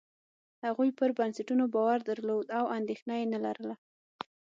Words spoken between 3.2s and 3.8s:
نه لرله.